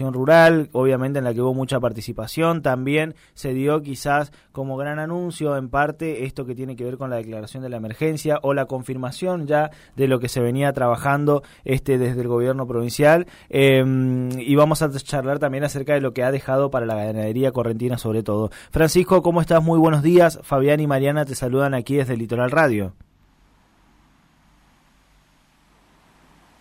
rural, 0.00 0.68
obviamente 0.72 1.18
en 1.18 1.24
la 1.24 1.34
que 1.34 1.40
hubo 1.40 1.54
mucha 1.54 1.80
participación, 1.80 2.62
también 2.62 3.14
se 3.34 3.54
dio 3.54 3.80
quizás 3.82 4.32
como 4.52 4.76
gran 4.76 4.98
anuncio 4.98 5.56
en 5.56 5.68
parte 5.68 6.24
esto 6.24 6.46
que 6.46 6.54
tiene 6.54 6.76
que 6.76 6.84
ver 6.84 6.98
con 6.98 7.10
la 7.10 7.16
declaración 7.16 7.62
de 7.62 7.68
la 7.68 7.76
emergencia 7.76 8.38
o 8.42 8.54
la 8.54 8.66
confirmación 8.66 9.46
ya 9.46 9.70
de 9.96 10.08
lo 10.08 10.20
que 10.20 10.28
se 10.28 10.40
venía 10.40 10.72
trabajando 10.72 11.42
este 11.64 11.98
desde 11.98 12.20
el 12.20 12.28
gobierno 12.28 12.66
provincial 12.66 13.26
em, 13.48 14.30
y 14.38 14.54
vamos 14.54 14.82
a 14.82 14.90
charlar 14.90 15.38
también 15.38 15.64
acerca 15.64 15.94
de 15.94 16.00
lo 16.00 16.12
que 16.12 16.22
ha 16.22 16.30
dejado 16.30 16.70
para 16.70 16.86
la 16.86 16.96
ganadería 16.96 17.52
correntina 17.52 17.98
sobre 17.98 18.22
todo. 18.22 18.50
Francisco, 18.70 19.22
¿cómo 19.22 19.40
estás? 19.40 19.62
Muy 19.62 19.78
buenos 19.78 20.02
días. 20.02 20.40
Fabián 20.42 20.80
y 20.80 20.86
Mariana 20.86 21.24
te 21.24 21.34
saludan 21.34 21.74
aquí 21.74 21.96
desde 21.96 22.16
Litoral 22.16 22.50
Radio. 22.50 22.94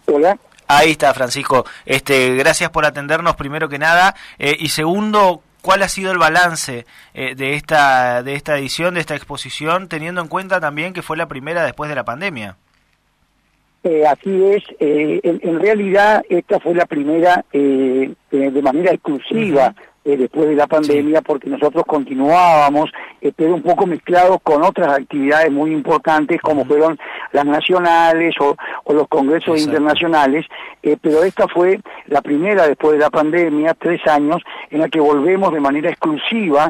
Hola. 0.05 0.37
Ahí 0.77 0.91
está, 0.91 1.13
Francisco. 1.13 1.65
Este, 1.85 2.35
gracias 2.35 2.69
por 2.69 2.85
atendernos 2.85 3.35
primero 3.35 3.69
que 3.69 3.77
nada. 3.77 4.15
Eh, 4.39 4.55
y 4.59 4.69
segundo, 4.69 5.41
¿cuál 5.61 5.83
ha 5.83 5.87
sido 5.87 6.11
el 6.11 6.17
balance 6.17 6.85
eh, 7.13 7.35
de 7.35 7.53
esta 7.53 8.23
de 8.23 8.33
esta 8.33 8.57
edición, 8.57 8.95
de 8.95 9.01
esta 9.01 9.15
exposición, 9.15 9.87
teniendo 9.87 10.21
en 10.21 10.27
cuenta 10.27 10.59
también 10.59 10.93
que 10.93 11.01
fue 11.01 11.17
la 11.17 11.27
primera 11.27 11.63
después 11.63 11.89
de 11.89 11.95
la 11.95 12.03
pandemia? 12.03 12.57
Eh, 13.83 14.03
así 14.07 14.43
es. 14.45 14.63
En, 14.79 15.59
realidad, 15.59 16.23
esta 16.29 16.59
fue 16.59 16.73
la 16.73 16.85
primera 16.85 17.45
de 17.51 18.61
manera 18.63 18.93
exclusiva. 18.93 19.75
Eh, 20.05 20.17
después 20.17 20.49
de 20.49 20.55
la 20.55 20.67
pandemia 20.67 21.21
porque 21.21 21.49
nosotros 21.49 21.85
continuábamos, 21.87 22.91
eh, 23.21 23.31
pero 23.33 23.55
un 23.55 23.61
poco 23.61 23.85
mezclados 23.85 24.39
con 24.43 24.61
otras 24.61 24.99
actividades 24.99 25.49
muy 25.49 25.71
importantes 25.71 26.41
como 26.41 26.65
fueron 26.65 26.99
las 27.31 27.45
nacionales 27.45 28.35
o, 28.41 28.53
los 28.93 29.07
congresos 29.07 29.61
internacionales, 29.61 30.45
eh, 30.81 30.97
pero 31.01 31.23
esta 31.23 31.47
fue 31.47 31.79
la 32.07 32.21
primera 32.21 32.67
después 32.67 32.91
de 32.93 32.99
la 32.99 33.09
pandemia, 33.09 33.75
tres 33.75 34.05
años, 34.05 34.41
en 34.71 34.81
la 34.81 34.89
que 34.89 34.99
volvemos 34.99 35.53
de 35.53 35.61
manera 35.61 35.89
exclusiva 35.89 36.69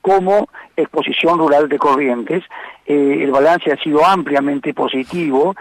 como 0.00 0.48
exposición 0.76 1.38
rural 1.38 1.68
de 1.68 1.78
Corrientes. 1.78 2.42
El 2.86 3.30
balance 3.30 3.72
ha 3.72 3.76
sido 3.76 4.04
ampliamente 4.04 4.74
positivo, 4.74 5.54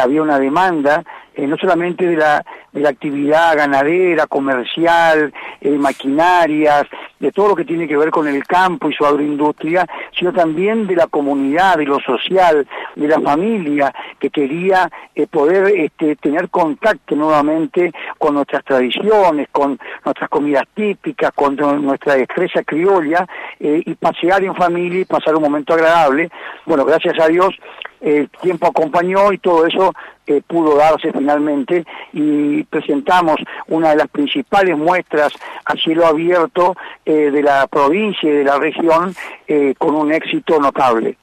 había 0.00 0.22
una 0.22 0.38
demanda 0.38 1.02
no 1.36 1.56
solamente 1.56 2.06
de 2.06 2.16
la, 2.16 2.44
de 2.72 2.80
la 2.80 2.88
actividad 2.88 3.56
ganadera, 3.56 4.26
comercial, 4.26 5.32
maquinarias, 5.62 6.86
de 7.18 7.32
todo 7.32 7.48
lo 7.48 7.56
que 7.56 7.64
tiene 7.64 7.88
que 7.88 7.96
ver 7.96 8.10
con 8.10 8.28
el 8.28 8.44
campo 8.46 8.88
y 8.88 8.94
su 8.94 9.04
agroindustria, 9.04 9.86
sino 10.16 10.32
también 10.32 10.86
de 10.86 10.96
la 10.96 11.06
comunidad, 11.06 11.76
de 11.78 11.84
lo 11.84 12.00
social, 12.00 12.66
de 12.94 13.08
la 13.08 13.20
familia 13.20 13.94
que 14.18 14.30
quería 14.30 14.90
eh, 15.14 15.26
poder 15.26 15.72
este, 15.76 16.16
tener 16.16 16.48
contacto 16.48 17.14
nuevamente 17.16 17.92
con 18.18 18.34
nuestras 18.34 18.64
tradiciones, 18.64 19.48
con 19.50 19.78
nuestras 20.04 20.28
comidas 20.30 20.64
típicas, 20.74 21.32
con 21.34 21.56
nuestra 21.56 22.16
expresa 22.16 22.62
criolla 22.62 23.26
eh, 23.58 23.82
y 23.84 23.94
pasear 23.94 24.44
en 24.44 24.54
familia 24.54 25.00
y 25.00 25.04
pasar 25.04 25.34
un 25.36 25.42
momento 25.42 25.74
agradable. 25.74 26.30
Bueno, 26.66 26.84
gracias 26.84 27.18
a 27.18 27.28
Dios 27.28 27.54
el 28.00 28.28
tiempo 28.30 28.66
acompañó 28.66 29.32
y 29.32 29.38
todo 29.38 29.66
eso 29.66 29.92
eh, 30.26 30.42
pudo 30.46 30.76
darse 30.76 31.12
finalmente 31.12 31.84
y 32.12 32.62
presentamos 32.64 33.36
una 33.68 33.90
de 33.90 33.96
las 33.96 34.08
principales 34.08 34.76
muestras 34.76 35.32
a 35.64 35.74
cielo 35.74 36.06
abierto 36.06 36.76
eh, 37.04 37.30
de 37.30 37.42
la 37.42 37.66
provincia 37.66 38.28
y 38.28 38.32
de 38.32 38.44
la 38.44 38.58
región 38.58 39.14
eh, 39.46 39.74
con 39.78 39.94
un 39.94 40.12
éxito 40.12 40.60
notable. 40.60 41.16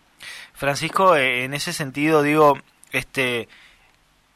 Francisco, 0.53 1.15
en 1.15 1.53
ese 1.53 1.73
sentido 1.73 2.23
digo, 2.23 2.57
este 2.91 3.47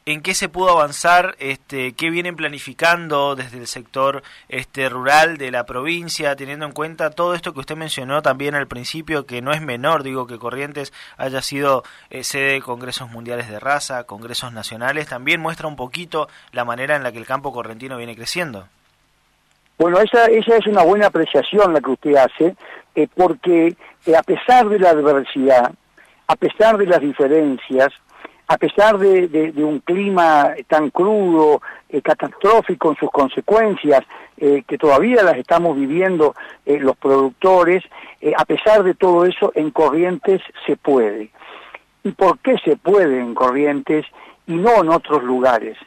en 0.06 0.22
qué 0.22 0.34
se 0.34 0.48
pudo 0.48 0.70
avanzar, 0.70 1.36
este, 1.38 1.92
qué 1.92 2.10
vienen 2.10 2.36
planificando 2.36 3.36
desde 3.36 3.58
el 3.58 3.66
sector 3.66 4.22
este, 4.48 4.88
rural 4.88 5.36
de 5.36 5.50
la 5.50 5.66
provincia, 5.66 6.34
teniendo 6.36 6.66
en 6.66 6.72
cuenta 6.72 7.10
todo 7.10 7.34
esto 7.34 7.52
que 7.52 7.60
usted 7.60 7.76
mencionó 7.76 8.22
también 8.22 8.54
al 8.54 8.66
principio, 8.66 9.26
que 9.26 9.42
no 9.42 9.52
es 9.52 9.60
menor, 9.60 10.02
digo 10.02 10.26
que 10.26 10.38
Corrientes 10.38 10.92
haya 11.16 11.42
sido 11.42 11.84
eh, 12.08 12.24
sede 12.24 12.54
de 12.54 12.62
congresos 12.62 13.10
mundiales 13.10 13.48
de 13.48 13.60
raza, 13.60 14.04
congresos 14.04 14.52
nacionales, 14.52 15.08
también 15.08 15.40
muestra 15.40 15.68
un 15.68 15.76
poquito 15.76 16.28
la 16.52 16.64
manera 16.64 16.96
en 16.96 17.02
la 17.02 17.12
que 17.12 17.18
el 17.18 17.26
campo 17.26 17.52
correntino 17.52 17.96
viene 17.96 18.16
creciendo. 18.16 18.66
Bueno, 19.78 19.98
esa, 20.00 20.26
esa 20.26 20.56
es 20.56 20.66
una 20.66 20.82
buena 20.82 21.06
apreciación 21.06 21.72
la 21.72 21.80
que 21.80 21.90
usted 21.90 22.16
hace, 22.16 22.54
eh, 22.94 23.08
porque 23.14 23.74
eh, 24.06 24.16
a 24.16 24.22
pesar 24.22 24.68
de 24.68 24.78
la 24.78 24.90
adversidad, 24.90 25.72
a 26.26 26.36
pesar 26.36 26.76
de 26.76 26.86
las 26.86 27.00
diferencias, 27.00 27.88
a 28.50 28.58
pesar 28.58 28.98
de, 28.98 29.52
un 29.58 29.78
clima 29.78 30.54
tan 30.66 30.90
crudo, 30.90 31.62
eh, 31.88 32.02
catastrófico 32.02 32.90
en 32.90 32.96
sus 32.96 33.08
consecuencias, 33.08 34.04
eh, 34.36 34.64
que 34.66 34.76
todavía 34.76 35.22
las 35.22 35.36
estamos 35.36 35.76
viviendo 35.76 36.34
eh, 36.66 36.80
los 36.80 36.96
productores, 36.96 37.84
a 38.36 38.44
pesar 38.44 38.82
de 38.82 38.94
todo 38.94 39.24
eso, 39.24 39.52
en 39.54 39.70
Corrientes 39.70 40.42
se 40.66 40.74
puede. 40.74 41.30
¿Y 42.02 42.10
por 42.10 42.40
qué 42.40 42.58
se 42.64 42.74
puede 42.74 43.20
en 43.20 43.36
Corrientes 43.36 44.04
y 44.48 44.54
no 44.54 44.82
en 44.82 44.88
otros 44.88 45.22
lugares? 45.22 45.78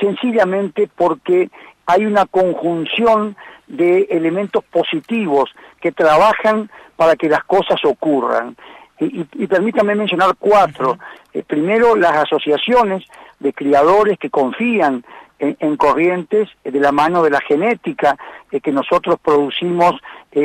sencillamente 0.00 0.88
porque 0.94 1.50
hay 1.84 2.06
una 2.06 2.24
conjunción 2.24 3.36
de 3.66 4.08
elementos 4.10 4.64
positivos 4.64 5.50
que 5.78 5.92
trabajan 5.92 6.70
para 6.96 7.16
que 7.16 7.28
las 7.28 7.44
cosas 7.44 7.78
ocurran. 7.84 8.56
Y, 9.00 9.46
permítame 9.46 9.94
mencionar 9.94 10.34
cuatro. 10.38 10.98
Eh, 11.32 11.42
primero, 11.46 11.94
las 11.94 12.16
asociaciones 12.16 13.04
de 13.38 13.52
criadores 13.52 14.18
que 14.18 14.30
confían 14.30 15.04
en, 15.38 15.76
corrientes 15.76 16.48
eh, 16.64 16.72
de 16.72 16.80
la 16.80 16.90
mano 16.90 17.22
de 17.22 17.30
la 17.30 17.40
genética 17.40 18.16
eh, 18.50 18.60
que 18.60 18.72
nosotros 18.72 19.18
producimos 19.22 19.94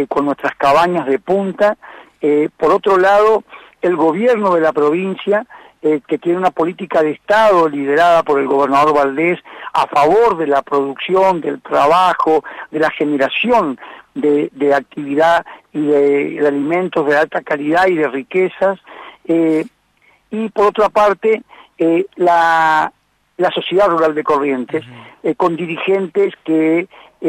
con 0.08 0.26
nuestras 0.26 0.56
cabañas 0.56 1.06
de 1.06 1.20
punta. 1.20 1.78
por 2.58 2.72
otro 2.72 2.98
lado, 2.98 3.44
el 3.82 3.96
gobierno 3.96 4.56
de 4.56 4.62
la 4.62 4.72
provincia 4.72 5.46
que 6.08 6.18
tiene 6.18 6.38
una 6.38 6.52
política 6.52 7.04
de 7.04 7.12
Estado 7.12 7.68
liderada 7.68 8.24
por 8.24 8.40
el 8.40 8.48
gobernador 8.48 8.96
Valdés 8.96 9.40
a 9.74 9.86
favor 9.86 10.38
de 10.38 10.48
la 10.48 10.62
producción, 10.62 11.42
del 11.42 11.62
trabajo, 11.62 12.44
de 12.72 12.80
la 12.80 12.90
generación 12.90 13.78
de, 14.14 14.74
actividad 14.74 15.46
y 15.72 15.82
de, 15.82 16.48
alimentos 16.48 17.06
de 17.06 17.18
alta 17.18 17.42
calidad 17.42 17.88
y 17.88 17.96
de 17.96 18.08
riquezas. 18.08 18.80
Eh, 19.26 19.66
y 20.32 20.50
por 20.50 20.68
otra 20.68 20.90
parte, 20.90 21.44
eh, 21.78 22.06
la, 22.16 22.92
la 23.38 23.52
sociedad 23.52 23.88
rural 23.88 24.16
de 24.16 24.24
Corrientes, 24.24 24.84
eh, 25.24 25.36
con 25.36 25.56
dirigentes 25.56 26.34
que 26.44 26.88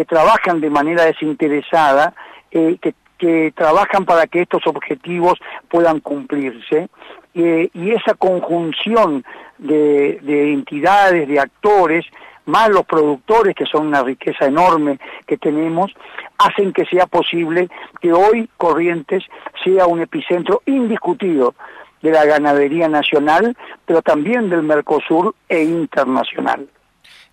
trabajan 0.09 0.61
de 0.61 0.71
manera 0.71 1.05
desinteresada, 1.05 2.15
que, 2.51 2.95
que 3.17 3.53
trabajan 3.55 4.05
para 4.05 4.27
que 4.27 4.43
estos 4.43 4.67
objetivos 4.67 5.39
puedan 5.69 6.01
cumplirse. 6.01 6.89
Y 7.35 7.91
esa 7.91 8.15
conjunción 8.15 9.25
de, 9.59 10.21
de 10.23 10.53
entidades, 10.53 11.27
de 11.29 11.41
actores, 11.41 12.07
más 12.47 12.69
los 12.69 12.85
productores, 12.85 13.55
que 13.55 13.67
son 13.67 13.89
una 13.89 14.03
riqueza 14.03 14.47
enorme 14.47 14.99
que 15.27 15.37
tenemos, 15.37 15.93
hacen 16.39 16.73
que 16.73 16.85
sea 16.85 17.07
posible 17.07 17.69
que 18.01 18.13
hoy 18.13 18.49
Corrientes 18.57 19.25
sea 19.65 19.87
un 19.87 20.01
epicentro 20.01 20.63
indiscutido 20.67 21.55
de 22.03 22.11
la 22.11 22.25
ganadería 22.27 22.87
nacional, 22.89 23.57
pero 23.87 24.03
también 24.03 24.51
del 24.51 24.63
Mercosur 24.63 25.35
e 25.49 25.63
internacional. 25.63 26.69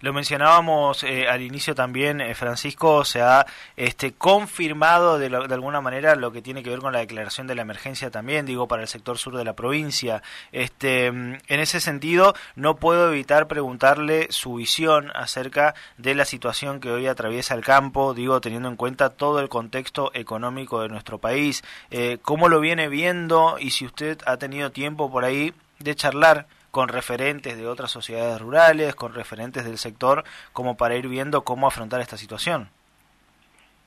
Lo 0.01 0.13
mencionábamos 0.13 1.03
eh, 1.03 1.27
al 1.27 1.41
inicio 1.41 1.75
también, 1.75 2.21
eh, 2.21 2.35
Francisco, 2.35 3.05
se 3.05 3.21
ha 3.21 3.45
este, 3.77 4.13
confirmado 4.13 5.17
de, 5.17 5.29
de, 5.29 5.53
alguna 5.53 5.81
manera 5.81 6.15
lo 6.15 6.31
que 6.31 6.41
tiene 6.41 6.63
que 6.63 6.69
ver 6.69 6.79
con 6.79 6.93
la 6.93 6.99
declaración 6.99 7.47
de 7.47 7.55
la 7.55 7.61
emergencia 7.61 8.11
también, 8.11 8.45
digo, 8.45 8.67
para 8.67 8.81
el 8.81 8.87
sector 8.87 9.17
sur 9.17 9.37
de 9.37 9.45
la 9.45 9.55
provincia. 9.55 10.23
Este, 10.51 11.07
en 11.07 11.39
ese 11.47 11.79
sentido, 11.79 12.33
no 12.55 12.75
puedo 12.75 13.11
evitar 13.11 13.47
preguntarle 13.47 14.27
su 14.31 14.55
visión 14.55 15.11
acerca 15.13 15.75
de 15.97 16.15
la 16.15 16.25
situación 16.25 16.79
que 16.79 16.91
hoy 16.91 17.07
atraviesa 17.07 17.53
el 17.53 17.63
campo, 17.63 18.13
digo, 18.13 18.41
teniendo 18.41 18.69
en 18.69 18.75
cuenta 18.75 19.09
todo 19.09 19.39
el 19.39 19.49
contexto 19.49 20.11
económico 20.13 20.81
de 20.81 20.89
nuestro 20.89 21.19
país. 21.19 21.63
Eh, 21.91 22.17
¿Cómo 22.21 22.49
lo 22.49 22.59
viene 22.59 22.89
viendo 22.89 23.57
y 23.59 23.71
si 23.71 23.85
usted 23.85 24.17
ha 24.25 24.37
tenido 24.37 24.71
tiempo 24.71 25.11
por 25.11 25.25
ahí 25.25 25.53
de 25.79 25.95
charlar 25.95 26.47
con 26.71 26.87
referentes 26.87 27.57
de 27.57 27.67
otras 27.67 27.91
sociedades 27.91 28.41
rurales, 28.41 28.95
con 28.95 29.13
referentes 29.13 29.65
del 29.65 29.77
sector, 29.77 30.23
como 30.53 30.75
para 30.77 30.95
ir 30.95 31.07
viendo 31.07 31.43
cómo 31.43 31.67
afrontar 31.67 32.01
esta 32.01 32.17
situación. 32.17 32.69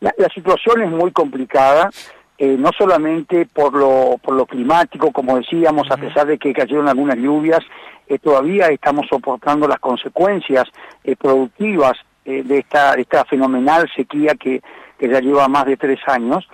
La, 0.00 0.12
situación 0.34 0.82
es 0.82 0.90
muy 0.90 1.12
complicada, 1.12 1.88
eh, 2.36 2.56
no 2.58 2.70
solamente 2.76 3.46
por 3.46 3.74
lo, 3.74 4.18
por 4.22 4.34
lo 4.34 4.44
climático, 4.44 5.10
como 5.12 5.38
decíamos, 5.38 5.90
a 5.90 5.96
pesar 5.96 6.26
de 6.26 6.36
que 6.36 6.52
cayeron 6.52 6.88
algunas 6.88 7.16
lluvias, 7.16 7.60
eh, 8.06 8.18
todavía 8.18 8.66
estamos 8.66 9.06
soportando 9.08 9.66
las 9.66 9.78
consecuencias 9.78 10.64
eh, 11.04 11.16
productivas 11.16 11.96
de, 12.24 12.58
esta, 12.58 12.94
de 12.96 13.02
esta 13.02 13.24
fenomenal 13.26 13.86
sequía 13.94 14.34
que, 14.34 14.62
que 14.98 15.08
ya 15.08 15.20
lleva 15.20 15.46
más 15.46 15.66
de 15.66 15.76
tres 15.76 16.00
años, 16.06 16.48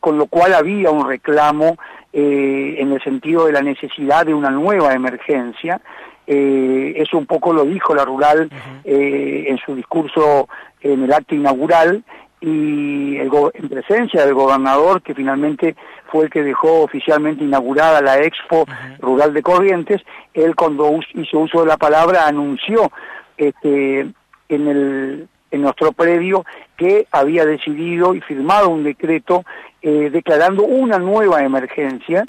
con 0.00 0.18
lo 0.18 0.26
cual 0.26 0.54
había 0.54 0.90
un 0.90 1.08
reclamo 1.08 1.76
eh, 2.12 2.76
en 2.78 2.92
el 2.92 3.02
sentido 3.02 3.44
de 3.44 3.52
la 3.52 3.60
necesidad 3.60 4.24
de 4.24 4.32
una 4.32 4.48
nueva 4.50 4.94
emergencia. 4.94 5.80
Eh, 6.26 6.94
eso 6.96 7.18
un 7.18 7.26
poco 7.26 7.52
lo 7.52 7.64
dijo 7.64 7.94
la 7.94 8.04
rural 8.04 8.48
eh, 8.84 9.44
en 9.48 9.58
su 9.58 9.74
discurso 9.74 10.48
en 10.80 11.04
el 11.04 11.12
acto 11.12 11.34
inaugural 11.34 12.02
y 12.40 13.16
el 13.18 13.30
en 13.54 13.68
presencia 13.68 14.24
del 14.24 14.34
gobernador 14.34 15.02
que 15.02 15.14
finalmente 15.14 15.76
fue 16.10 16.24
el 16.24 16.30
que 16.30 16.42
dejó 16.42 16.82
oficialmente 16.82 17.44
inaugurada 17.44 18.00
la 18.00 18.18
Expo 18.22 18.64
Rural 19.00 19.34
de 19.34 19.42
Corrientes, 19.42 20.02
él 20.32 20.54
cuando 20.54 20.98
hizo 21.14 21.40
uso 21.40 21.60
de 21.60 21.66
la 21.66 21.76
palabra 21.76 22.26
anunció 22.26 22.90
este, 23.36 24.06
en, 24.48 24.68
el, 24.68 25.28
en 25.56 25.62
nuestro 25.62 25.92
predio 25.92 26.46
que 26.76 27.06
había 27.10 27.44
decidido 27.44 28.14
y 28.14 28.20
firmado 28.20 28.68
un 28.68 28.84
decreto 28.84 29.44
eh, 29.82 30.10
declarando 30.10 30.62
una 30.62 30.98
nueva 30.98 31.42
emergencia 31.42 32.24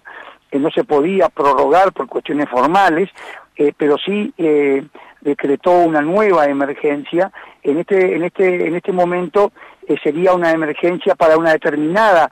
que 0.51 0.59
no 0.59 0.69
se 0.71 0.83
podía 0.83 1.29
prorrogar 1.29 1.91
por 1.91 2.07
cuestiones 2.07 2.49
formales, 2.49 3.09
eh, 3.55 3.73
pero 3.75 3.97
sí 3.97 4.33
eh, 4.37 4.85
decretó 5.21 5.71
una 5.71 6.01
nueva 6.01 6.45
emergencia. 6.45 7.31
En 7.63 7.79
este, 7.79 8.15
en 8.15 8.23
este, 8.23 8.67
en 8.67 8.75
este 8.75 8.91
momento 8.91 9.51
eh, 9.87 9.97
sería 10.01 10.33
una 10.33 10.51
emergencia 10.51 11.15
para 11.15 11.37
una 11.37 11.51
determinada 11.51 12.29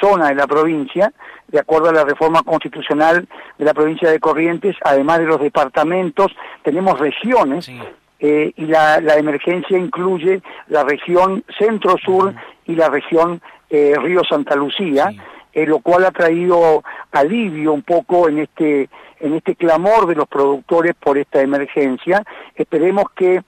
zona 0.00 0.28
de 0.28 0.34
la 0.34 0.46
provincia, 0.46 1.12
de 1.48 1.58
acuerdo 1.58 1.88
a 1.88 1.92
la 1.92 2.04
reforma 2.04 2.42
constitucional 2.42 3.26
de 3.56 3.64
la 3.64 3.74
provincia 3.74 4.10
de 4.10 4.20
Corrientes, 4.20 4.76
además 4.82 5.20
de 5.20 5.26
los 5.26 5.40
departamentos, 5.40 6.30
tenemos 6.62 6.98
regiones. 6.98 7.70
Y 8.20 8.66
la, 8.66 9.00
la, 9.00 9.16
emergencia 9.16 9.78
incluye 9.78 10.42
la 10.66 10.82
región 10.82 11.44
centro-sur 11.56 12.34
y 12.66 12.74
la 12.74 12.88
región 12.88 13.40
Río 13.70 14.24
Santa 14.24 14.56
Lucía, 14.56 15.10
lo 15.54 15.78
cual 15.78 16.04
ha 16.04 16.10
traído 16.10 16.82
alivio 17.12 17.72
un 17.72 17.82
poco 17.82 18.28
en 18.28 18.40
este 18.40 18.88
en 19.20 19.34
este 19.34 19.56
clamor 19.56 20.06
de 20.06 20.14
los 20.14 20.28
productores 20.28 20.94
por 20.94 21.18
esta 21.18 21.40
emergencia. 21.40 22.22
Esperemos 22.54 23.04
que 23.14 23.42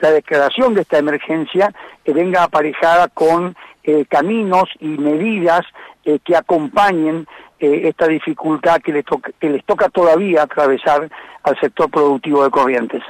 la 0.00 0.10
declaración 0.10 0.74
de 0.74 0.82
esta 0.82 0.98
emergencia 0.98 1.72
eh, 2.04 2.12
venga 2.12 2.44
aparejada 2.44 3.08
con 3.08 3.56
eh, 3.82 4.04
caminos 4.08 4.68
y 4.80 4.88
medidas 4.88 5.62
eh, 6.04 6.18
que 6.24 6.36
acompañen 6.36 7.26
esta 7.60 8.06
dificultad 8.08 8.82
que 8.82 8.92
les, 8.92 9.04
que 9.38 9.48
les 9.48 9.64
toca 9.64 9.88
todavía 9.88 10.42
atravesar 10.42 11.08
al 11.44 11.58
sector 11.60 11.90
productivo 11.90 12.44
de 12.44 12.50
Corrientes. 12.50 13.02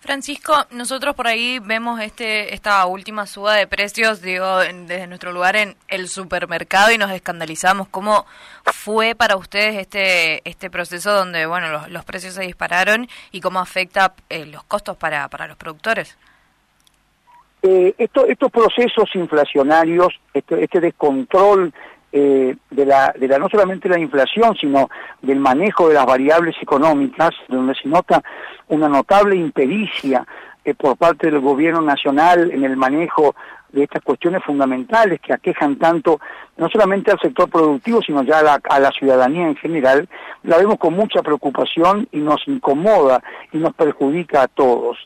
Francisco, 0.00 0.54
nosotros 0.70 1.14
por 1.16 1.26
ahí 1.26 1.58
vemos 1.58 2.00
este 2.00 2.54
esta 2.54 2.86
última 2.86 3.26
suba 3.26 3.54
de 3.54 3.66
precios, 3.66 4.22
digo, 4.22 4.58
desde 4.58 5.06
nuestro 5.08 5.32
lugar 5.32 5.56
en 5.56 5.76
el 5.88 6.08
supermercado 6.08 6.92
y 6.92 6.98
nos 6.98 7.10
escandalizamos. 7.10 7.88
¿Cómo 7.88 8.24
fue 8.64 9.14
para 9.16 9.36
ustedes 9.36 9.76
este 9.76 10.48
este 10.48 10.70
proceso 10.70 11.12
donde, 11.12 11.46
bueno, 11.46 11.88
los, 11.88 12.04
precios 12.04 12.34
se 12.34 12.42
dispararon 12.42 13.08
y 13.32 13.40
cómo 13.40 13.58
afecta 13.58 14.14
eh, 14.28 14.46
los 14.46 14.62
costos 14.64 14.96
para, 14.96 15.28
para 15.28 15.48
los 15.48 15.56
productores? 15.56 16.16
Eh, 17.62 17.92
estos 17.98 18.52
procesos 18.52 19.10
inflacionarios, 19.14 20.08
este, 20.32 20.62
este 20.62 20.80
descontrol 20.80 21.74
eh, 22.12 22.56
de, 22.70 22.86
la, 22.86 23.14
de 23.18 23.28
la 23.28 23.38
no 23.38 23.48
solamente 23.48 23.88
la 23.88 23.98
inflación, 23.98 24.56
sino 24.56 24.88
del 25.20 25.40
manejo 25.40 25.88
de 25.88 25.94
las 25.94 26.06
variables 26.06 26.56
económicas, 26.60 27.30
donde 27.48 27.74
se 27.74 27.88
nota 27.88 28.22
una 28.68 28.88
notable 28.88 29.36
impericia 29.36 30.26
eh, 30.64 30.74
por 30.74 30.96
parte 30.96 31.30
del 31.30 31.40
gobierno 31.40 31.82
nacional 31.82 32.50
en 32.50 32.64
el 32.64 32.76
manejo 32.76 33.34
de 33.72 33.84
estas 33.84 34.02
cuestiones 34.02 34.42
fundamentales 34.42 35.20
que 35.20 35.32
aquejan 35.32 35.76
tanto 35.76 36.20
no 36.56 36.68
solamente 36.68 37.12
al 37.12 37.20
sector 37.20 37.48
productivo, 37.48 38.02
sino 38.02 38.22
ya 38.24 38.40
a 38.40 38.42
la, 38.42 38.60
a 38.68 38.80
la, 38.80 38.90
ciudadanía 38.90 39.46
en 39.46 39.56
general, 39.56 40.08
la 40.42 40.58
vemos 40.58 40.78
con 40.78 40.92
mucha 40.94 41.22
preocupación 41.22 42.08
y 42.10 42.18
nos 42.18 42.46
incomoda 42.48 43.22
y 43.52 43.58
nos 43.58 43.74
perjudica 43.74 44.42
a 44.42 44.48
todos. 44.48 44.98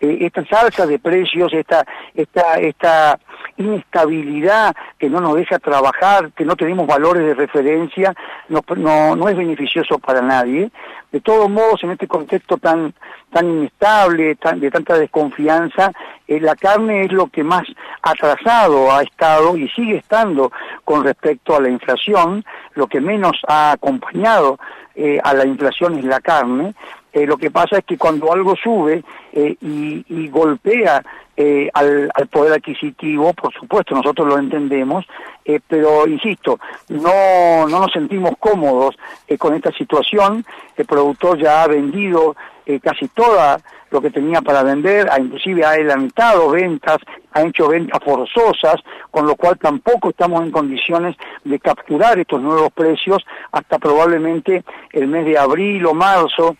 Eh, 0.00 0.18
estas 0.20 0.50
alzas 0.52 0.88
de 0.88 0.98
precios, 0.98 1.52
esta, 1.52 1.84
esta, 2.14 2.54
esta 2.54 3.18
inestabilidad 3.56 4.74
que 4.98 5.10
no 5.10 5.20
nos 5.20 5.34
deja 5.34 5.58
trabajar, 5.58 6.30
que 6.32 6.44
no 6.44 6.54
tenemos 6.56 6.86
valores 6.86 7.24
de 7.24 7.34
referencia, 7.34 8.14
no, 8.48 8.62
no, 8.76 9.16
no 9.16 9.28
es 9.28 9.36
beneficioso 9.36 9.98
para 9.98 10.22
nadie. 10.22 10.70
De 11.10 11.20
todos 11.20 11.50
modos, 11.50 11.82
en 11.82 11.90
este 11.90 12.06
contexto 12.06 12.56
tan, 12.56 12.94
tan 13.32 13.50
inestable, 13.50 14.36
tan, 14.36 14.60
de 14.60 14.70
tanta 14.70 14.96
desconfianza, 14.96 15.92
eh, 16.30 16.38
la 16.38 16.54
carne 16.54 17.06
es 17.06 17.12
lo 17.12 17.26
que 17.26 17.42
más 17.42 17.64
atrasado 18.02 18.92
ha 18.92 19.02
estado 19.02 19.56
y 19.56 19.68
sigue 19.70 19.96
estando 19.96 20.52
con 20.84 21.02
respecto 21.02 21.56
a 21.56 21.60
la 21.60 21.68
inflación, 21.68 22.44
lo 22.74 22.86
que 22.86 23.00
menos 23.00 23.36
ha 23.48 23.72
acompañado 23.72 24.56
eh, 24.94 25.18
a 25.24 25.34
la 25.34 25.44
inflación 25.44 25.98
es 25.98 26.04
la 26.04 26.20
carne, 26.20 26.74
eh, 27.12 27.26
lo 27.26 27.36
que 27.36 27.50
pasa 27.50 27.78
es 27.78 27.84
que 27.84 27.98
cuando 27.98 28.32
algo 28.32 28.54
sube 28.56 29.02
y, 29.32 30.04
y, 30.08 30.28
golpea 30.28 31.02
eh, 31.42 31.70
al, 31.72 32.10
poder 32.30 32.52
adquisitivo, 32.52 33.32
por 33.32 33.50
supuesto, 33.54 33.94
nosotros 33.94 34.28
lo 34.28 34.38
entendemos, 34.38 35.06
eh, 35.42 35.58
pero 35.66 36.06
insisto, 36.06 36.60
no, 36.90 37.66
no 37.66 37.80
nos 37.80 37.90
sentimos 37.92 38.32
cómodos 38.38 38.94
eh, 39.26 39.38
con 39.38 39.54
esta 39.54 39.72
situación. 39.72 40.44
El 40.76 40.84
productor 40.84 41.38
ya 41.38 41.62
ha 41.62 41.66
vendido 41.66 42.36
casi 42.82 43.08
toda 43.08 43.58
lo 43.90 44.02
que 44.02 44.10
tenía 44.10 44.42
para 44.42 44.62
vender, 44.62 45.08
ha, 45.10 45.18
inclusive 45.18 45.64
ha 45.64 45.70
adelantado 45.70 46.50
ventas, 46.50 46.98
ha 47.32 47.42
hecho 47.42 47.68
ventas 47.68 48.04
forzosas, 48.04 48.76
con 49.10 49.26
lo 49.26 49.34
cual 49.34 49.58
tampoco 49.58 50.10
estamos 50.10 50.42
en 50.42 50.50
condiciones 50.50 51.16
de 51.42 51.58
capturar 51.58 52.18
estos 52.18 52.42
nuevos 52.42 52.70
precios 52.70 53.24
hasta 53.50 53.78
probablemente 53.78 54.62
el 54.92 55.08
mes 55.08 55.24
de 55.24 55.38
abril 55.38 55.86
o 55.86 55.94
marzo 55.94 56.54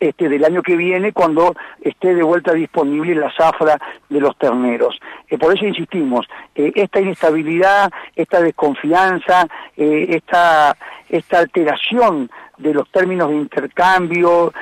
este, 0.00 0.28
del 0.28 0.44
año 0.44 0.62
que 0.62 0.76
viene 0.76 1.12
cuando 1.12 1.54
esté 1.80 2.14
de 2.14 2.22
vuelta 2.22 2.52
disponible 2.52 3.14
la 3.14 3.32
zafra 3.32 3.80
de 4.08 4.20
los 4.20 4.36
terneros. 4.36 4.98
Eh, 5.28 5.38
por 5.38 5.54
eso 5.54 5.66
insistimos, 5.66 6.26
eh, 6.54 6.72
esta 6.74 7.00
inestabilidad, 7.00 7.90
esta 8.14 8.40
desconfianza, 8.40 9.46
eh, 9.76 10.06
esta, 10.10 10.76
esta 11.08 11.38
alteración 11.40 12.30
de 12.58 12.74
los 12.74 12.88
términos 12.90 13.28
de 13.28 13.36
intercambio 13.36 14.52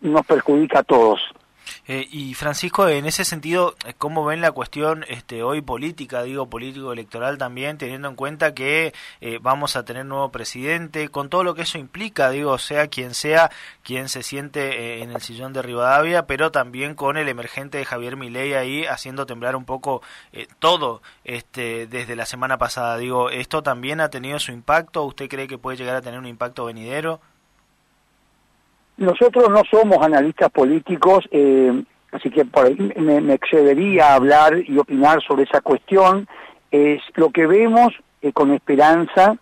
nos 0.00 0.26
perjudica 0.26 0.80
a 0.80 0.82
todos. 0.84 1.20
Eh, 1.86 2.06
y 2.10 2.34
Francisco, 2.34 2.88
en 2.88 3.06
ese 3.06 3.24
sentido, 3.24 3.76
¿cómo 3.98 4.24
ven 4.24 4.40
la 4.40 4.52
cuestión 4.52 5.04
este, 5.08 5.42
hoy 5.42 5.60
política, 5.60 6.22
digo 6.22 6.48
político 6.48 6.92
electoral 6.92 7.38
también, 7.38 7.78
teniendo 7.78 8.08
en 8.08 8.16
cuenta 8.16 8.54
que 8.54 8.92
eh, 9.20 9.38
vamos 9.40 9.76
a 9.76 9.84
tener 9.84 10.04
nuevo 10.04 10.30
presidente, 10.30 11.08
con 11.08 11.28
todo 11.28 11.44
lo 11.44 11.54
que 11.54 11.62
eso 11.62 11.78
implica, 11.78 12.30
digo, 12.30 12.58
sea 12.58 12.88
quien 12.88 13.14
sea, 13.14 13.50
quien 13.82 14.08
se 14.08 14.22
siente 14.22 14.60
eh, 14.78 15.02
en 15.02 15.10
el 15.10 15.20
sillón 15.22 15.52
de 15.52 15.62
Rivadavia, 15.62 16.26
pero 16.26 16.50
también 16.50 16.94
con 16.94 17.16
el 17.16 17.28
emergente 17.28 17.78
de 17.78 17.84
Javier 17.84 18.16
Milei 18.16 18.54
ahí 18.54 18.84
haciendo 18.84 19.26
temblar 19.26 19.56
un 19.56 19.64
poco 19.64 20.02
todo 20.58 21.02
este, 21.24 21.86
desde 21.86 22.16
la 22.16 22.26
semana 22.26 22.58
pasada. 22.58 22.96
Digo, 22.98 23.30
¿esto 23.30 23.62
también 23.62 24.00
ha 24.00 24.10
tenido 24.10 24.38
su 24.38 24.52
impacto? 24.52 25.04
¿Usted 25.04 25.28
cree 25.28 25.48
que 25.48 25.58
puede 25.58 25.76
llegar 25.76 25.96
a 25.96 26.02
tener 26.02 26.18
un 26.18 26.26
impacto 26.26 26.64
venidero? 26.64 27.20
Nosotros 28.96 29.50
no 29.50 29.62
somos 29.70 30.02
analistas 30.02 30.50
políticos, 30.50 31.28
eh, 31.30 31.82
así 32.12 32.30
que 32.30 32.46
por 32.46 32.66
ahí 32.66 32.92
me, 32.96 33.34
excedería 33.34 34.08
a 34.08 34.14
hablar 34.14 34.54
y 34.66 34.78
opinar 34.78 35.22
sobre 35.22 35.44
esa 35.44 35.60
cuestión. 35.60 36.26
Es 36.70 37.02
lo 37.14 37.30
que 37.30 37.46
vemos 37.46 37.92
eh, 38.22 38.32
con 38.32 38.52
esperanza, 38.52 39.36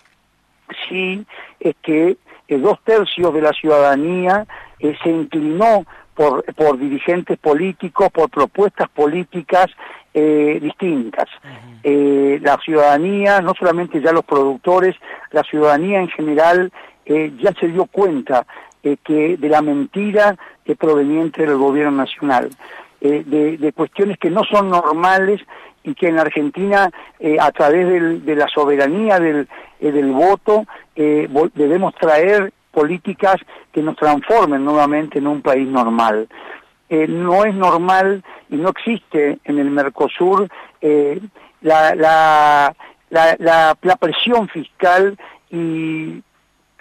sí, 0.88 1.24
es 1.60 1.76
que 1.82 2.16
eh, 2.48 2.58
dos 2.58 2.80
tercios 2.82 3.32
de 3.32 3.42
la 3.42 3.52
ciudadanía 3.52 4.44
se 4.80 5.08
inclinó 5.08 5.86
por, 6.14 6.44
por 6.54 6.78
dirigentes 6.78 7.38
políticos, 7.38 8.10
por 8.12 8.28
propuestas 8.28 8.88
políticas 8.90 9.66
distintas. 10.12 11.28
la 11.82 12.56
ciudadanía, 12.58 13.40
no 13.40 13.52
solamente 13.58 14.00
ya 14.00 14.12
los 14.12 14.24
productores, 14.24 14.94
la 15.32 15.42
ciudadanía 15.42 16.00
en 16.00 16.08
general 16.08 16.70
ya 17.06 17.52
se 17.58 17.66
dio 17.68 17.86
cuenta 17.86 18.46
eh, 18.84 18.98
que 19.02 19.38
de 19.38 19.48
la 19.48 19.62
mentira 19.62 20.36
que 20.62 20.76
proveniente 20.76 21.46
del 21.46 21.56
gobierno 21.56 21.92
nacional, 21.92 22.50
eh, 23.00 23.24
de, 23.24 23.72
cuestiones 23.72 24.18
que 24.18 24.28
no 24.28 24.44
son 24.44 24.68
normales 24.68 25.40
y 25.84 25.94
que 25.94 26.08
en 26.08 26.18
Argentina, 26.18 26.90
eh, 27.18 27.38
a 27.40 27.50
través 27.50 28.22
de 28.22 28.36
la 28.36 28.46
soberanía 28.46 29.18
del, 29.18 29.48
del 29.80 30.12
voto, 30.12 30.66
debemos 30.94 31.94
traer 31.94 32.52
políticas 32.72 33.36
que 33.72 33.80
nos 33.80 33.96
transformen 33.96 34.62
nuevamente 34.62 35.18
en 35.18 35.28
un 35.28 35.40
país 35.40 35.66
normal. 35.66 36.28
no 36.90 37.44
es 37.46 37.54
normal 37.54 38.22
y 38.50 38.56
no 38.56 38.68
existe 38.68 39.38
en 39.44 39.58
el 39.58 39.70
Mercosur 39.70 40.46
la, 41.62 41.94
la, 41.94 42.74
la, 43.08 43.76
la 43.80 43.96
presión 43.96 44.46
fiscal 44.48 45.16
y 45.50 46.22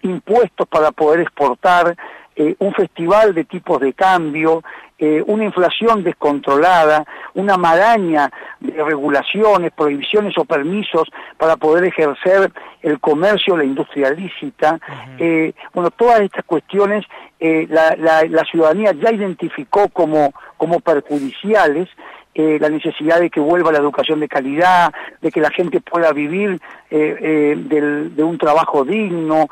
impuestos 0.04 0.68
para 0.68 0.92
poder 0.92 1.22
exportar, 1.22 1.96
eh, 2.36 2.56
un 2.58 2.74
festival 2.74 3.36
de 3.36 3.46
tipos 3.46 3.80
de 3.80 3.94
cambio, 3.94 4.64
eh, 4.98 5.24
una 5.28 5.44
inflación 5.44 6.04
descontrolada, 6.04 7.06
una 7.36 7.58
maraña 7.58 8.32
de 8.60 8.84
regulaciones, 8.84 9.72
prohibiciones 9.72 10.36
o 10.40 10.46
permisos 10.46 11.08
para 11.38 11.58
poder 11.58 11.84
ejercer 11.84 12.52
el 12.82 13.00
comercio, 13.00 13.56
la 13.56 13.66
industria 13.66 14.10
lícita. 14.10 14.80
Eh, 15.20 15.54
bueno, 15.76 15.92
todas 15.92 16.22
estas 16.22 16.44
cuestiones 16.46 17.06
la, 17.40 17.98
la, 17.98 18.46
ciudadanía 18.46 18.94
ya 18.94 19.12
identificó 19.12 19.90
como, 19.90 20.34
como 20.56 20.80
perjudiciales. 20.80 21.90
La 22.36 22.70
necesidad 22.70 23.20
de 23.20 23.30
que 23.30 23.40
vuelva 23.40 23.72
la 23.72 23.78
educación 23.78 24.20
de 24.20 24.28
calidad, 24.28 24.94
de 25.22 25.32
que 25.32 25.40
la 25.40 25.52
gente 25.52 25.82
pueda 25.82 26.12
vivir 26.12 26.60
de 26.90 28.24
un 28.24 28.38
trabajo 28.38 28.84
digno, 28.84 29.48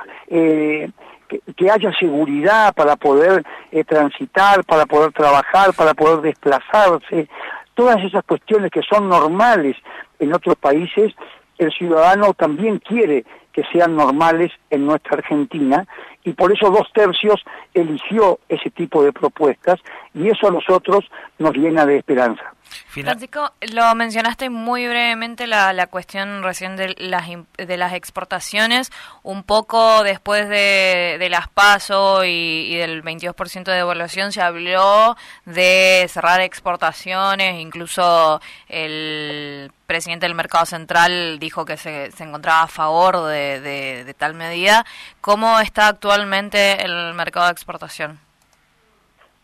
que, 1.55 1.71
haya 1.71 1.91
seguridad 1.97 2.73
para 2.73 2.95
poder 2.95 3.43
eh, 3.71 3.83
transitar, 3.83 4.63
para 4.65 4.85
poder 4.85 5.11
trabajar, 5.11 5.73
para 5.73 5.93
poder 5.93 6.21
desplazarse, 6.21 7.27
todas 7.73 8.03
esas 8.03 8.23
cuestiones 8.23 8.71
que 8.71 8.81
son 8.81 9.07
normales 9.07 9.75
en 10.19 10.33
otros 10.33 10.55
países, 10.55 11.13
el 11.57 11.71
ciudadano 11.71 12.33
también 12.33 12.79
quiere 12.79 13.23
que 13.51 13.63
sean 13.71 13.95
normales 13.95 14.51
en 14.69 14.85
nuestra 14.85 15.17
Argentina 15.17 15.85
y 16.23 16.33
por 16.33 16.51
eso 16.51 16.69
dos 16.69 16.87
tercios 16.93 17.43
eligió 17.73 18.39
ese 18.47 18.69
tipo 18.69 19.03
de 19.03 19.11
propuestas 19.11 19.79
y 20.13 20.29
eso 20.29 20.47
a 20.47 20.51
nosotros 20.51 21.05
nos 21.39 21.55
llena 21.55 21.85
de 21.85 21.97
esperanza. 21.97 22.53
Francisco, 22.87 23.51
lo 23.73 23.93
mencionaste 23.95 24.49
muy 24.49 24.87
brevemente 24.87 25.47
la, 25.47 25.73
la 25.73 25.87
cuestión 25.87 26.43
recién 26.43 26.75
de 26.75 26.95
las, 26.97 27.27
de 27.57 27.77
las 27.77 27.93
exportaciones, 27.93 28.91
un 29.23 29.43
poco 29.43 30.03
después 30.03 30.47
de, 30.47 31.17
de 31.19 31.29
las 31.29 31.47
PASO 31.49 32.23
y, 32.23 32.75
del 32.77 33.03
22% 33.03 33.63
de 33.63 33.73
devaluación 33.73 34.31
se 34.31 34.41
habló 34.41 35.15
de 35.45 36.05
cerrar 36.09 36.41
exportaciones, 36.41 37.59
incluso 37.59 38.41
el 38.67 39.71
presidente 39.85 40.25
del 40.25 40.35
Mercado 40.35 40.65
Central 40.65 41.39
dijo 41.39 41.65
que 41.65 41.75
se, 41.75 42.11
se 42.11 42.23
encontraba 42.23 42.63
a 42.63 42.67
favor 42.67 43.25
de, 43.25 43.40
de 43.59 44.15
tal 44.17 44.33
medida. 44.33 44.85
¿Cómo 45.21 45.59
está 45.59 45.87
actualmente 45.87 46.83
el 46.83 47.13
mercado 47.13 47.47
de 47.47 47.51
exportación? 47.53 48.19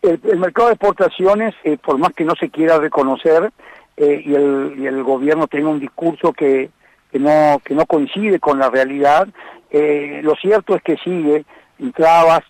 El, 0.02 0.38
mercado 0.38 0.68
de 0.68 0.74
exportaciones, 0.74 1.54
eh, 1.64 1.76
por 1.76 1.98
más 1.98 2.12
que 2.12 2.24
no 2.24 2.34
se 2.36 2.50
quiera 2.50 2.78
reconocer 2.78 3.50
eh, 3.96 4.22
y, 4.24 4.34
el, 4.34 5.02
gobierno 5.02 5.48
tenga 5.48 5.68
un 5.68 5.80
discurso 5.80 6.32
que, 6.32 6.70
no, 7.12 7.60
que 7.64 7.74
no 7.74 7.84
coincide 7.84 8.38
con 8.38 8.60
la 8.60 8.70
realidad, 8.70 9.26
eh, 9.70 10.20
lo 10.22 10.36
cierto 10.36 10.76
es 10.76 10.82
que 10.82 10.96
sigue 10.98 11.44
trabas, 11.94 12.42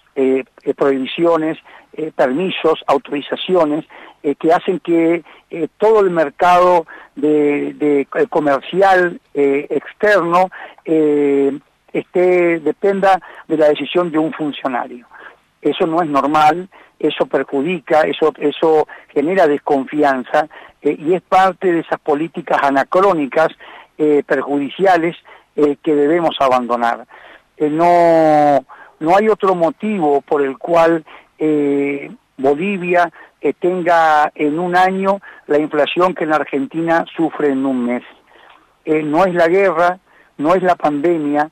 prohibiciones, 0.76 1.58
permisos, 2.14 2.84
autorizaciones 2.86 3.84
que 4.38 4.52
hacen 4.52 4.80
que 4.80 5.22
todo 5.78 6.00
el 6.00 6.10
mercado 6.10 6.86
de, 7.16 8.06
comercial 8.30 9.20
externo 9.34 10.50
esté 10.84 12.60
dependa 12.60 13.20
de 13.46 13.56
la 13.56 13.68
decisión 13.68 14.10
de 14.10 14.18
un 14.18 14.32
funcionario. 14.32 15.06
Eso 15.62 15.86
no 15.86 16.02
es 16.02 16.08
normal 16.08 16.68
eso 16.98 17.26
perjudica, 17.26 18.02
eso, 18.02 18.32
eso 18.38 18.88
genera 19.08 19.46
desconfianza 19.46 20.48
eh, 20.82 20.96
y 20.98 21.14
es 21.14 21.22
parte 21.22 21.72
de 21.72 21.80
esas 21.80 22.00
políticas 22.00 22.58
anacrónicas 22.62 23.48
eh, 23.96 24.22
perjudiciales 24.26 25.16
eh, 25.56 25.76
que 25.82 25.94
debemos 25.94 26.36
abandonar. 26.40 27.06
no, 27.58 28.64
no 29.00 29.16
hay 29.16 29.28
otro 29.28 29.54
motivo 29.54 30.20
por 30.20 30.42
el 30.42 30.58
cual 30.58 31.04
Bolivia 32.36 33.12
tenga 33.60 34.32
en 34.34 34.58
un 34.58 34.76
año 34.76 35.20
la 35.46 35.58
inflación 35.58 36.14
que 36.14 36.24
en 36.24 36.32
Argentina 36.32 37.04
sufre 37.16 37.50
en 37.50 37.64
un 37.64 37.86
mes. 37.86 38.02
no 38.86 39.24
es 39.24 39.34
la 39.34 39.48
guerra, 39.48 39.98
no 40.36 40.54
es 40.54 40.62
la 40.62 40.74
pandemia, 40.74 41.50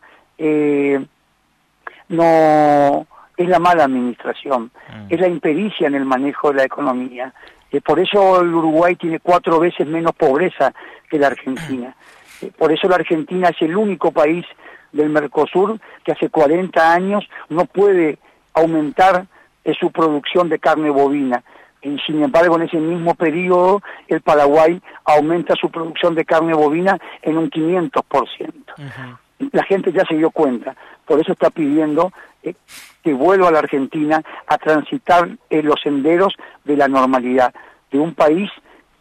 no 2.08 3.06
es 3.36 3.48
la 3.48 3.58
mala 3.58 3.84
administración, 3.84 4.70
mm. 4.88 5.06
es 5.10 5.20
la 5.20 5.28
impericia 5.28 5.86
en 5.86 5.94
el 5.94 6.04
manejo 6.04 6.50
de 6.50 6.56
la 6.56 6.64
economía. 6.64 7.32
Eh, 7.70 7.80
por 7.80 8.00
eso 8.00 8.40
el 8.40 8.54
Uruguay 8.54 8.96
tiene 8.96 9.20
cuatro 9.20 9.58
veces 9.58 9.86
menos 9.86 10.12
pobreza 10.14 10.72
que 11.10 11.18
la 11.18 11.28
Argentina. 11.28 11.94
Eh, 12.42 12.52
por 12.54 12.70
eso 12.70 12.86
la 12.86 12.96
Argentina 12.96 13.48
es 13.48 13.62
el 13.62 13.74
único 13.74 14.12
país 14.12 14.44
del 14.96 15.10
Mercosur 15.10 15.78
que 16.04 16.12
hace 16.12 16.28
40 16.28 16.92
años 16.92 17.28
no 17.48 17.66
puede 17.66 18.18
aumentar 18.54 19.26
eh, 19.64 19.74
su 19.78 19.90
producción 19.90 20.48
de 20.48 20.58
carne 20.58 20.90
bovina. 20.90 21.42
Y 21.82 21.98
sin 22.00 22.22
embargo, 22.22 22.56
en 22.56 22.62
ese 22.62 22.78
mismo 22.78 23.14
periodo, 23.14 23.82
el 24.08 24.20
Paraguay 24.20 24.80
aumenta 25.04 25.54
su 25.54 25.70
producción 25.70 26.14
de 26.14 26.24
carne 26.24 26.54
bovina 26.54 26.98
en 27.22 27.38
un 27.38 27.50
500%. 27.50 28.52
La 29.52 29.62
gente 29.64 29.92
ya 29.92 30.04
se 30.06 30.16
dio 30.16 30.30
cuenta, 30.30 30.74
por 31.04 31.20
eso 31.20 31.32
está 31.32 31.50
pidiendo 31.50 32.12
que 33.02 33.12
vuelva 33.12 33.48
a 33.48 33.52
la 33.52 33.60
Argentina 33.60 34.22
a 34.46 34.58
transitar 34.58 35.28
en 35.50 35.66
los 35.66 35.80
senderos 35.80 36.34
de 36.64 36.76
la 36.76 36.88
normalidad 36.88 37.54
de 37.90 37.98
un 37.98 38.14
país 38.14 38.50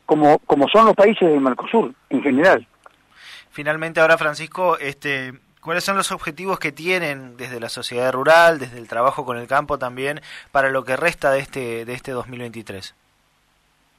como, 0.05 0.39
como 0.39 0.67
son 0.67 0.85
los 0.85 0.95
países 0.95 1.27
del 1.27 1.41
Mercosur 1.41 1.93
en 2.09 2.21
general. 2.21 2.67
Finalmente 3.49 3.99
ahora 3.99 4.17
Francisco, 4.17 4.77
este, 4.77 5.33
¿cuáles 5.65 5.83
son 5.83 5.97
los 5.97 6.11
objetivos 6.11 6.59
que 6.59 6.71
tienen 6.71 7.37
desde 7.37 7.59
la 7.59 7.69
sociedad 7.69 8.13
rural, 8.13 8.59
desde 8.59 8.77
el 8.77 8.87
trabajo 8.87 9.25
con 9.25 9.37
el 9.37 9.47
campo 9.47 9.79
también 9.79 10.21
para 10.51 10.69
lo 10.69 10.85
que 10.85 10.95
resta 10.95 11.31
de 11.31 11.39
este 11.39 11.85
de 11.85 11.93
este 11.93 12.11
2023? 12.11 12.93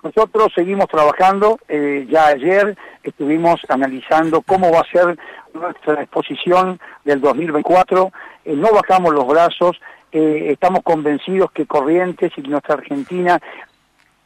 Nosotros 0.04 0.52
seguimos 0.54 0.86
trabajando, 0.86 1.58
eh, 1.68 2.06
ya 2.08 2.28
ayer 2.28 2.76
estuvimos 3.02 3.60
analizando 3.68 4.42
cómo 4.42 4.70
va 4.70 4.80
a 4.80 4.90
ser 4.90 5.18
nuestra 5.52 6.02
exposición 6.02 6.78
del 7.04 7.20
2024, 7.20 8.12
eh, 8.44 8.54
no 8.54 8.70
bajamos 8.70 9.12
los 9.12 9.26
brazos, 9.26 9.80
eh, 10.12 10.52
estamos 10.52 10.82
convencidos 10.84 11.50
que 11.50 11.66
Corrientes 11.66 12.30
y 12.36 12.42
nuestra 12.42 12.74
Argentina 12.74 13.40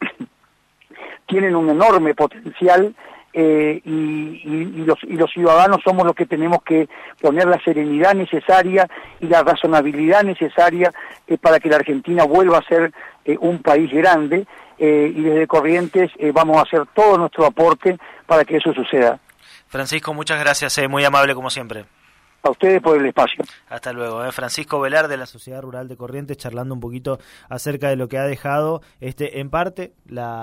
tienen 1.26 1.56
un 1.56 1.70
enorme 1.70 2.14
potencial 2.14 2.94
eh, 3.32 3.80
y, 3.84 4.84
los, 4.84 4.98
y, 5.04 5.14
los, 5.14 5.30
ciudadanos 5.30 5.80
somos 5.84 6.04
los 6.04 6.14
que 6.14 6.26
tenemos 6.26 6.62
que 6.62 6.88
poner 7.20 7.46
la 7.46 7.62
serenidad 7.62 8.14
necesaria 8.14 8.88
y 9.20 9.26
la 9.26 9.42
razonabilidad 9.42 10.22
necesaria 10.24 10.92
eh, 11.26 11.38
para 11.38 11.60
que 11.60 11.68
la 11.68 11.76
Argentina 11.76 12.24
vuelva 12.24 12.58
a 12.58 12.68
ser 12.68 12.92
un 13.38 13.62
país 13.62 13.92
grande 13.92 14.46
y 14.78 15.22
desde 15.22 15.46
Corrientes 15.46 16.10
vamos 16.32 16.56
a 16.56 16.62
hacer 16.62 16.84
todo 16.94 17.18
nuestro 17.18 17.44
aporte 17.44 17.98
para 18.26 18.44
que 18.44 18.56
eso 18.56 18.72
suceda. 18.72 19.20
Francisco, 19.68 20.14
muchas 20.14 20.40
gracias, 20.40 20.80
muy 20.88 21.04
amable 21.04 21.34
como 21.34 21.50
siempre 21.50 21.84
a 22.42 22.50
ustedes 22.50 22.80
por 22.80 22.96
el 22.96 23.06
espacio. 23.06 23.44
Hasta 23.68 23.92
luego. 23.92 24.24
¿eh? 24.24 24.32
Francisco 24.32 24.80
Velar 24.80 25.08
de 25.08 25.16
la 25.16 25.26
Sociedad 25.26 25.62
Rural 25.62 25.88
de 25.88 25.96
Corrientes 25.96 26.36
charlando 26.36 26.74
un 26.74 26.80
poquito 26.80 27.18
acerca 27.48 27.88
de 27.88 27.96
lo 27.96 28.08
que 28.08 28.18
ha 28.18 28.24
dejado 28.24 28.82
este 29.00 29.40
en 29.40 29.50
parte 29.50 29.92
la 30.06 30.38